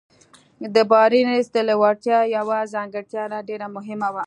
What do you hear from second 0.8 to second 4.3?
بارنس د لېوالتیا يوه ځانګړتيا ډېره مهمه وه.